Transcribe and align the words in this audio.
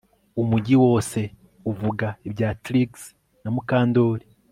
Umujyi 0.41 0.75
wose 0.83 1.19
uvuga 1.71 2.07
ibya 2.27 2.49
Trix 2.63 2.91
na 3.43 3.49
Mukandoli 3.55 4.27